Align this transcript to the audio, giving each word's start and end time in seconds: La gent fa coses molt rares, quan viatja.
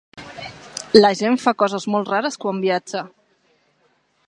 La 1.03 1.11
gent 1.19 1.37
fa 1.43 1.53
coses 1.63 1.85
molt 1.97 2.11
rares, 2.15 2.41
quan 2.45 2.65
viatja. 2.65 3.07